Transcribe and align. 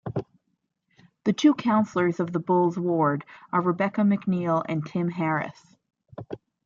The 1.25 1.33
two 1.33 1.53
councillors 1.53 2.19
of 2.19 2.33
the 2.33 2.39
Bulls 2.39 2.75
ward 2.75 3.23
are 3.53 3.61
Rebecca 3.61 4.01
McNeil 4.01 4.63
and 4.67 4.83
Tim 4.83 5.11
Harris. 5.11 5.75